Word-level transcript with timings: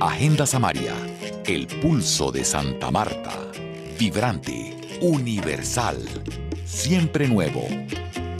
Agenda 0.00 0.46
Samaria, 0.46 0.94
el 1.44 1.66
pulso 1.66 2.32
de 2.32 2.42
Santa 2.42 2.90
Marta. 2.90 3.32
Vibrante, 3.98 4.74
universal, 5.02 5.98
siempre 6.64 7.28
nuevo. 7.28 7.68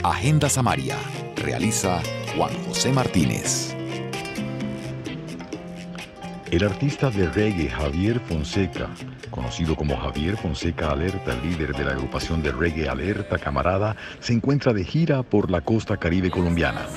Agenda 0.01 0.49
Samaria, 0.49 0.97
realiza 1.35 2.01
Juan 2.35 2.51
José 2.65 2.91
Martínez. 2.91 3.75
El 6.49 6.63
artista 6.63 7.11
de 7.11 7.29
reggae 7.29 7.69
Javier 7.69 8.19
Fonseca, 8.21 8.89
conocido 9.29 9.75
como 9.75 9.95
Javier 9.97 10.37
Fonseca 10.37 10.89
Alerta, 10.89 11.35
líder 11.43 11.75
de 11.75 11.85
la 11.85 11.91
agrupación 11.91 12.41
de 12.41 12.51
reggae 12.51 12.89
Alerta 12.89 13.37
Camarada, 13.37 13.95
se 14.19 14.33
encuentra 14.33 14.73
de 14.73 14.83
gira 14.83 15.21
por 15.21 15.51
la 15.51 15.61
costa 15.61 15.97
caribe 15.97 16.31
colombiana. 16.31 16.87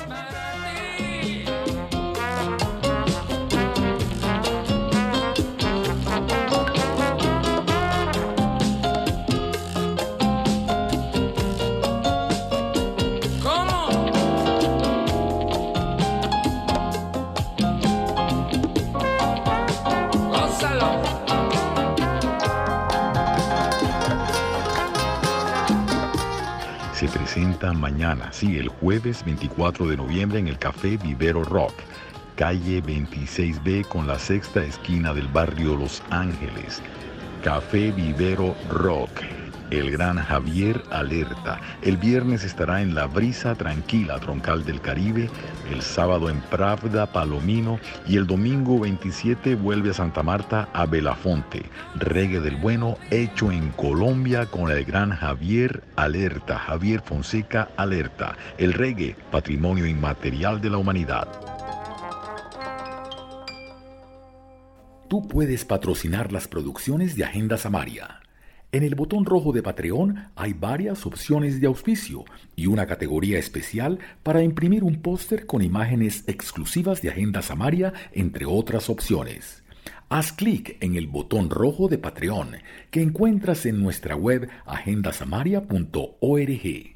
Mañana, 27.73 28.31
sí, 28.31 28.57
el 28.57 28.67
jueves 28.67 29.23
24 29.25 29.87
de 29.87 29.97
noviembre 29.97 30.39
en 30.39 30.47
el 30.47 30.57
Café 30.57 30.97
Vivero 30.97 31.43
Rock, 31.43 31.73
calle 32.35 32.83
26B 32.83 33.87
con 33.87 34.07
la 34.07 34.19
sexta 34.19 34.63
esquina 34.63 35.13
del 35.13 35.27
barrio 35.27 35.75
Los 35.75 36.03
Ángeles. 36.09 36.81
Café 37.43 37.91
Vivero 37.91 38.55
Rock, 38.69 39.21
el 39.71 39.91
gran 39.91 40.17
Javier 40.17 40.83
Alerta. 40.91 41.59
El 41.81 41.97
viernes 41.97 42.43
estará 42.43 42.81
en 42.81 42.95
La 42.95 43.07
Brisa 43.07 43.55
Tranquila, 43.55 44.19
Troncal 44.19 44.65
del 44.65 44.81
Caribe. 44.81 45.29
El 45.71 45.81
sábado 45.81 46.29
en 46.29 46.39
Pravda, 46.41 47.11
Palomino. 47.11 47.79
Y 48.07 48.17
el 48.17 48.27
domingo 48.27 48.79
27 48.79 49.55
vuelve 49.55 49.91
a 49.91 49.93
Santa 49.93 50.23
Marta, 50.23 50.69
a 50.73 50.85
Belafonte. 50.85 51.63
Reggae 51.95 52.39
del 52.39 52.57
Bueno, 52.57 52.97
hecho 53.11 53.51
en 53.51 53.69
Colombia 53.71 54.45
con 54.45 54.69
el 54.71 54.85
gran 54.85 55.11
Javier 55.11 55.83
Alerta. 55.95 56.59
Javier 56.59 57.01
Fonseca 57.01 57.69
Alerta. 57.77 58.35
El 58.57 58.73
reggae, 58.73 59.15
patrimonio 59.31 59.85
inmaterial 59.85 60.61
de 60.61 60.69
la 60.69 60.77
humanidad. 60.77 61.27
Tú 65.07 65.27
puedes 65.27 65.65
patrocinar 65.65 66.31
las 66.31 66.47
producciones 66.47 67.15
de 67.15 67.25
Agenda 67.25 67.57
Samaria 67.57 68.24
en 68.75 68.83
el 68.83 68.93
botón 68.93 69.23
rojo 69.23 69.53
de 69.53 69.63
Patreon 69.63 70.31
hay 70.35 70.51
varias 70.51 71.05
opciones 71.05 71.61
de 71.61 71.67
auspicio 71.67 72.25
y 72.57 72.67
una 72.67 72.85
categoría 72.85 73.39
especial 73.39 73.99
para 74.21 74.43
imprimir 74.43 74.83
un 74.83 75.01
póster 75.01 75.45
con 75.45 75.61
imágenes 75.61 76.25
exclusivas 76.27 77.01
de 77.01 77.07
Agenda 77.07 77.41
Samaria, 77.41 77.93
entre 78.11 78.45
otras 78.45 78.89
opciones. 78.89 79.63
Haz 80.09 80.33
clic 80.33 80.75
en 80.81 80.95
el 80.95 81.07
botón 81.07 81.49
rojo 81.49 81.87
de 81.87 81.99
Patreon 81.99 82.57
que 82.91 83.01
encuentras 83.01 83.65
en 83.65 83.81
nuestra 83.81 84.17
web 84.17 84.49
agendasamaria.org. 84.65 86.95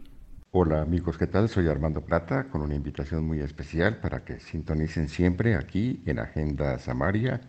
Hola 0.52 0.81
amigos, 0.81 1.17
¿qué 1.17 1.27
tal? 1.27 1.47
Soy 1.47 1.69
Armando 1.69 2.02
Plata 2.02 2.50
con 2.50 2.61
una 2.61 2.75
invitación 2.75 3.25
muy 3.25 3.39
especial 3.39 4.02
para 4.02 4.25
que 4.25 4.41
sintonicen 4.41 5.07
siempre 5.07 5.55
aquí 5.55 6.03
en 6.05 6.19
Agenda 6.19 6.77
Samaria 6.77 7.39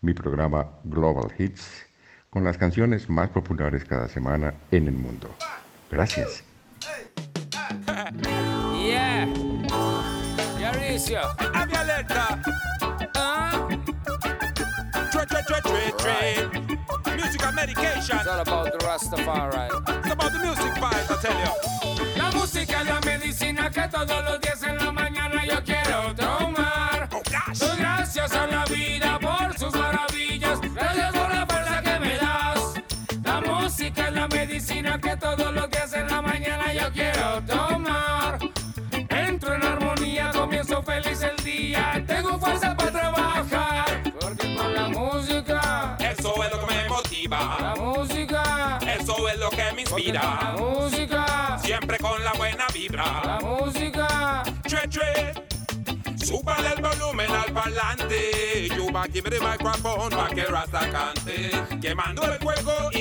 mi 0.00 0.12
programa 0.12 0.80
Global 0.82 1.30
Hits 1.38 1.86
con 2.30 2.44
las 2.44 2.56
canciones 2.56 3.10
más 3.10 3.28
populares 3.30 3.84
cada 3.84 4.08
semana 4.08 4.54
en 4.70 4.86
el 4.86 4.94
mundo. 4.94 5.28
Gracias. 5.90 6.44
Yeah. 8.78 9.26
Tre. 15.98 16.48
Music 17.16 17.42
medication. 17.54 18.16
It's 18.18 18.26
all 18.26 18.40
about 18.40 18.72
the 18.72 18.78
Rastafari. 18.78 19.68
It's 19.98 20.12
about 20.12 20.32
the 20.32 20.38
music 20.38 20.72
vibes, 20.80 20.99
que 35.00 35.16
todo 35.16 35.52
lo 35.52 35.68
que 35.68 35.78
hace 35.78 36.00
en 36.00 36.08
la 36.08 36.22
mañana 36.22 36.72
yo 36.72 36.90
quiero 36.92 37.42
tomar. 37.46 38.38
Entro 39.08 39.54
en 39.54 39.62
armonía, 39.62 40.30
comienzo 40.32 40.82
feliz 40.82 41.22
el 41.22 41.36
día. 41.44 42.02
Tengo 42.06 42.38
fuerza 42.38 42.76
para 42.76 42.90
trabajar. 42.90 44.02
Porque 44.20 44.54
con 44.54 44.74
la 44.74 44.88
música, 44.88 45.96
eso 46.00 46.34
es 46.42 46.52
lo 46.52 46.66
que 46.66 46.74
me 46.74 46.88
motiva. 46.88 47.56
La 47.60 47.74
música, 47.76 48.78
eso 48.98 49.28
es 49.28 49.38
lo 49.38 49.50
que 49.50 49.72
me 49.74 49.82
inspira. 49.82 50.22
La 50.22 50.54
música, 50.58 51.58
siempre 51.62 51.98
con 51.98 52.22
la 52.24 52.32
buena 52.32 52.66
vibra. 52.72 53.22
La 53.24 53.38
música, 53.40 54.42
che, 54.66 54.88
che. 54.88 55.50
Súbale 56.24 56.74
el 56.76 56.82
volumen 56.82 57.30
al 57.30 57.52
parlante. 57.52 58.68
Yuba, 58.68 59.06
give 59.12 59.24
me 59.24 59.30
the 59.30 59.40
microphone 59.40 60.10
pa' 60.10 60.28
que 60.28 60.44
Rasta 60.44 60.90
cante. 60.90 61.50
Quemando 61.80 62.22
el 62.24 62.38
fuego 62.38 62.90
incesante. 62.92 62.99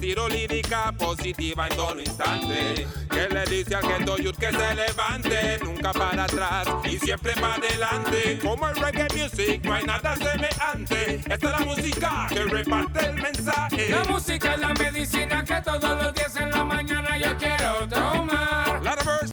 Tiro 0.00 0.28
lírica 0.28 0.92
positiva 0.92 1.66
en 1.68 1.76
todo 1.76 1.98
instante. 1.98 2.86
Que 3.10 3.28
le 3.28 3.44
dice 3.46 3.74
al 3.74 3.82
que 3.82 4.22
youth 4.22 4.36
que 4.36 4.52
se 4.52 4.74
levante. 4.74 5.58
Nunca 5.64 5.92
para 5.92 6.24
atrás 6.24 6.68
y 6.84 6.98
siempre 6.98 7.32
para 7.34 7.54
adelante. 7.54 8.38
Como 8.42 8.68
el 8.68 8.76
reggae 8.76 9.08
music, 9.14 9.64
no 9.64 9.74
hay 9.74 9.84
nada 9.84 10.16
semejante. 10.16 11.14
Esta 11.16 11.34
es 11.34 11.42
la 11.42 11.58
música 11.60 12.26
que 12.28 12.44
reparte 12.44 13.06
el 13.06 13.14
mensaje. 13.14 13.88
La 13.90 14.04
música 14.04 14.54
es 14.54 14.60
la 14.60 14.74
medicina 14.74 15.44
que 15.44 15.60
todos 15.62 16.02
los 16.02 16.14
días 16.14 16.36
en 16.36 16.50
la 16.50 16.64
mañana 16.64 17.18
yo 17.18 17.36
quiero 17.38 17.88
tomar. 17.88 18.80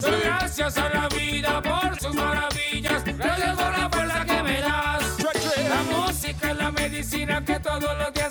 Gracias 0.00 0.78
a 0.78 0.88
la 0.88 1.08
vida 1.08 1.60
por 1.60 2.00
sus 2.00 2.14
maravillas. 2.14 3.04
Gracias 3.04 3.56
por 3.56 3.78
la 3.78 3.90
fuerza 3.90 4.24
que 4.24 4.42
me 4.42 4.60
das. 4.60 5.16
La 5.68 5.82
música 5.82 6.50
es 6.50 6.56
la 6.56 6.70
medicina 6.70 7.44
que 7.44 7.60
todos 7.60 7.98
los 7.98 8.14
días 8.14 8.23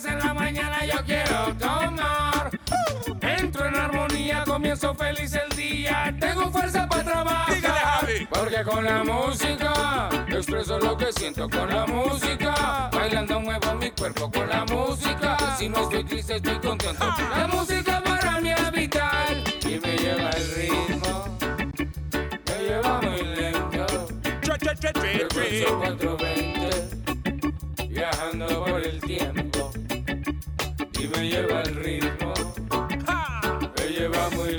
comienzo 4.73 4.95
feliz 4.95 5.33
el 5.33 5.55
día. 5.55 6.15
Tengo 6.19 6.51
fuerza 6.51 6.87
para 6.87 7.03
trabajar. 7.03 8.07
Porque 8.29 8.63
con 8.63 8.83
la 8.83 9.03
música 9.03 10.09
expreso 10.27 10.79
lo 10.79 10.97
que 10.97 11.11
siento 11.13 11.49
con 11.49 11.69
la 11.69 11.85
música. 11.85 12.89
Bailando 12.91 13.39
muevo 13.39 13.75
mi 13.75 13.91
cuerpo 13.91 14.31
con 14.31 14.49
la 14.49 14.65
música. 14.65 15.37
Si 15.57 15.69
no 15.69 15.81
estoy 15.81 16.03
triste, 16.03 16.37
estoy 16.37 16.59
contento. 16.59 17.05
La 17.37 17.47
música 17.47 18.01
para 18.03 18.39
mí 18.39 18.51
es 18.51 18.71
vital 18.71 19.43
y 19.61 19.79
me 19.79 19.97
lleva 19.97 20.29
el 20.31 20.55
ritmo. 20.55 21.37
Me 22.47 22.63
lleva 22.63 23.01
muy 23.01 23.23
lento. 23.23 24.07
Frecuencia 24.41 25.67
420. 25.67 26.42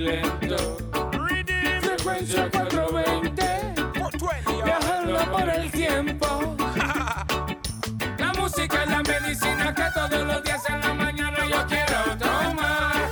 Lento. 0.05 0.77
Frecuencia 1.81 2.51
420. 2.51 3.45
Viajando 4.65 5.33
por 5.33 5.49
el 5.49 5.71
tiempo. 5.71 6.57
La 8.19 8.33
música 8.39 8.83
es 8.83 8.91
la 8.91 9.03
medicina 9.03 9.75
que 9.75 9.85
todos 9.95 10.27
los 10.27 10.43
días 10.43 10.63
en 10.69 10.81
la 10.81 10.95
mañana 10.95 11.39
yo 11.49 11.67
quiero 11.67 12.19
tomar. 12.19 13.11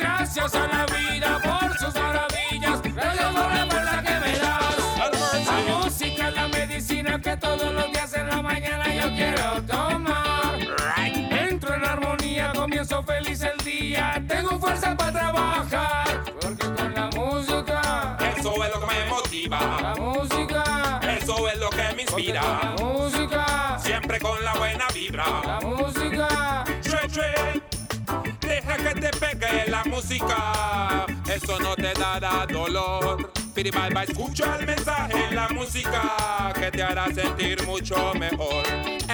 Gracias 0.00 0.54
a 0.54 0.66
la 0.68 0.86
vida 0.86 1.40
por 1.42 1.78
sus 1.78 1.94
maravillas. 1.94 2.82
Gracias 2.82 3.32
por 3.34 3.54
la 3.54 3.66
fuerza 3.66 4.02
que 4.02 4.20
me 4.20 4.38
das. 4.38 5.46
La 5.46 5.74
música 5.74 6.28
es 6.28 6.34
la 6.34 6.48
medicina 6.48 7.20
que 7.20 7.36
todos 7.36 7.72
los 7.74 7.92
días 7.92 8.14
en 8.14 8.26
la 8.28 8.42
mañana 8.42 8.94
yo 8.94 9.08
quiero 9.16 9.62
tomar. 9.62 10.58
Entro 11.30 11.74
en 11.74 11.84
armonía, 11.84 12.52
comienzo 12.54 13.02
feliz 13.02 13.42
la 24.52 24.58
buena 24.58 24.86
vibra. 24.94 25.24
La 25.44 25.60
música. 25.60 26.64
Tre, 26.82 27.08
tre. 27.08 27.62
Deja 28.40 28.76
que 28.76 29.00
te 29.00 29.10
pegue 29.10 29.70
la 29.70 29.84
música. 29.84 31.06
Eso 31.26 31.58
no 31.58 31.74
te 31.74 31.92
dará 31.94 32.46
dolor. 32.46 33.32
Piri 33.54 33.70
bye 33.70 33.90
bye, 33.90 34.04
escucha 34.04 34.56
el 34.58 34.66
mensaje 34.66 35.28
en 35.28 35.36
la 35.36 35.48
música 35.48 36.52
que 36.54 36.70
te 36.70 36.82
hará 36.82 37.06
sentir 37.12 37.62
mucho 37.66 38.14
mejor. 38.14 38.64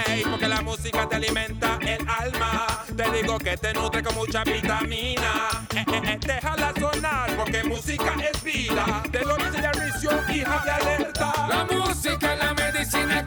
Ey, 0.06 0.22
porque 0.30 0.46
la 0.46 0.62
música 0.62 1.08
te 1.08 1.16
alimenta 1.16 1.78
el 1.82 2.06
alma. 2.08 2.66
Te 2.96 3.10
digo 3.10 3.38
que 3.38 3.56
te 3.56 3.72
nutre 3.74 4.02
con 4.02 4.14
mucha 4.14 4.44
vitamina. 4.44 5.48
Eh, 5.74 5.84
eh, 5.92 6.02
eh, 6.04 6.18
déjala 6.20 6.72
sonar 6.78 7.36
porque 7.36 7.64
música 7.64 8.14
es 8.30 8.42
vida. 8.42 9.02
Te 9.10 9.24
lo 9.24 9.36
dice 9.36 9.60
Daricio, 9.60 10.10
hija 10.32 10.62
de 10.64 10.70
alerta. 10.70 11.32
La 11.48 11.64
música 11.64 12.34
es 12.34 12.38
la 12.38 12.54
medicina 12.54 13.24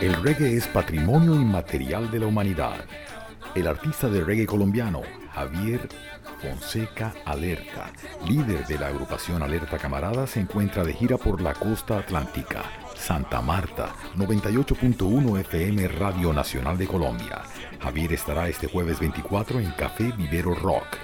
El 0.00 0.14
reggae 0.22 0.56
es 0.56 0.68
patrimonio 0.68 1.34
inmaterial 1.34 2.08
de 2.12 2.20
la 2.20 2.26
humanidad. 2.26 2.84
El 3.56 3.66
artista 3.66 4.08
de 4.08 4.22
reggae 4.22 4.46
colombiano, 4.46 5.02
Javier 5.34 5.88
Fonseca 6.40 7.14
Alerta, 7.24 7.90
líder 8.28 8.64
de 8.68 8.78
la 8.78 8.86
agrupación 8.86 9.42
Alerta 9.42 9.76
Camarada, 9.76 10.28
se 10.28 10.38
encuentra 10.38 10.84
de 10.84 10.92
gira 10.92 11.16
por 11.16 11.40
la 11.40 11.52
costa 11.52 11.98
atlántica. 11.98 12.62
Santa 12.94 13.40
Marta, 13.40 13.92
98.1 14.16 15.40
FM 15.40 15.88
Radio 15.88 16.32
Nacional 16.32 16.78
de 16.78 16.86
Colombia. 16.86 17.42
Javier 17.80 18.12
estará 18.12 18.48
este 18.48 18.68
jueves 18.68 19.00
24 19.00 19.58
en 19.58 19.72
Café 19.72 20.12
Vivero 20.16 20.54
Rock. 20.54 20.96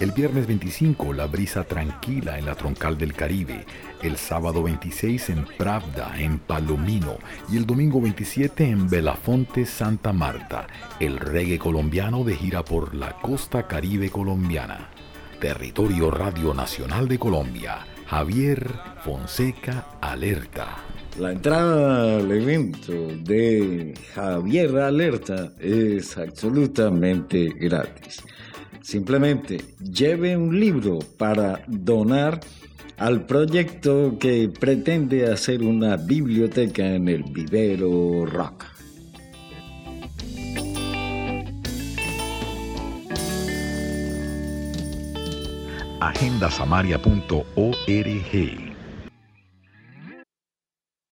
El 0.00 0.12
viernes 0.12 0.46
25, 0.46 1.12
La 1.12 1.26
Brisa 1.26 1.62
Tranquila 1.64 2.38
en 2.38 2.46
la 2.46 2.54
Troncal 2.54 2.96
del 2.96 3.12
Caribe. 3.12 3.66
El 4.02 4.16
sábado 4.16 4.62
26 4.62 5.28
en 5.28 5.44
Pravda, 5.58 6.14
en 6.16 6.38
Palomino. 6.38 7.18
Y 7.52 7.58
el 7.58 7.66
domingo 7.66 8.00
27 8.00 8.64
en 8.64 8.88
Belafonte, 8.88 9.66
Santa 9.66 10.14
Marta. 10.14 10.68
El 11.00 11.18
reggae 11.18 11.58
colombiano 11.58 12.24
de 12.24 12.34
gira 12.34 12.64
por 12.64 12.94
la 12.94 13.12
costa 13.20 13.66
caribe 13.66 14.08
colombiana. 14.08 14.88
Territorio 15.38 16.10
Radio 16.10 16.54
Nacional 16.54 17.06
de 17.06 17.18
Colombia. 17.18 17.80
Javier 18.06 18.70
Fonseca 19.04 19.84
Alerta. 20.00 20.78
La 21.18 21.32
entrada 21.32 22.16
al 22.16 22.32
evento 22.32 22.92
de 22.92 23.92
Javier 24.14 24.78
Alerta 24.78 25.52
es 25.60 26.16
absolutamente 26.16 27.52
gratis. 27.54 28.24
Simplemente 28.82 29.58
lleve 29.78 30.36
un 30.36 30.58
libro 30.58 30.98
para 31.18 31.62
donar 31.68 32.40
al 32.96 33.26
proyecto 33.26 34.18
que 34.18 34.48
pretende 34.48 35.30
hacer 35.30 35.62
una 35.62 35.96
biblioteca 35.96 36.94
en 36.94 37.08
el 37.08 37.24
vivero 37.24 38.26
rock. 38.26 38.64
agendasamaria.org 46.02 48.69